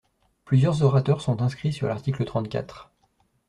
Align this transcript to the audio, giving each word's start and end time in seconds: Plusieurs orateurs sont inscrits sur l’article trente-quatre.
Plusieurs 0.45 0.81
orateurs 0.81 1.21
sont 1.21 1.43
inscrits 1.43 1.71
sur 1.71 1.87
l’article 1.87 2.25
trente-quatre. 2.25 2.89